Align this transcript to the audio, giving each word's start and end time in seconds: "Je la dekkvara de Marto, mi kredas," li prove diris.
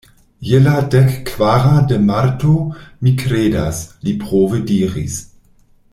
"Je 0.51 0.59
la 0.67 0.71
dekkvara 0.93 1.75
de 1.91 1.99
Marto, 2.07 2.55
mi 3.05 3.15
kredas," 3.23 3.83
li 4.07 4.17
prove 4.25 4.67
diris. 4.73 5.25